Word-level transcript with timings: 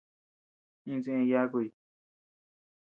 Iñsé 0.89 1.13
yakuy. 1.31 1.67